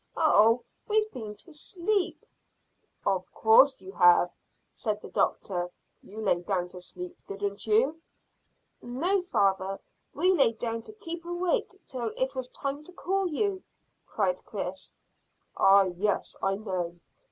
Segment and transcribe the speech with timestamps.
[0.17, 0.63] "Oh!
[0.87, 2.25] We've been to sleep."
[3.05, 4.31] "Of course you have,"
[4.71, 5.69] said the doctor.
[6.01, 8.01] "You lay down to sleep, didn't you?"
[8.81, 9.79] "No, father;
[10.15, 13.61] we lay down to keep awake till it was time to call you,"
[14.07, 14.95] cried Chris.
[15.55, 16.95] "Ah, yes, I know.